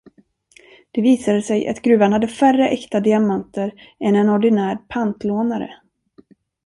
Det 0.91 1.01
visade 1.01 1.41
sig 1.41 1.67
att 1.67 1.81
gruvan 1.81 2.13
hade 2.13 2.27
färre 2.27 2.69
äkta 2.69 2.99
diamanter 2.99 3.73
än 3.99 4.15
en 4.15 4.29
ordinär 4.29 4.75
pantlånare. 4.89 5.69